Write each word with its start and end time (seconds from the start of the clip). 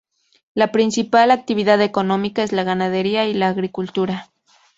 La 0.55 0.71
principal 0.71 1.29
actividad 1.29 1.79
económica 1.79 2.41
es 2.41 2.53
la 2.53 2.63
ganadería 2.63 3.27
y 3.27 3.35
la 3.35 3.49
agricultura. 3.49 4.31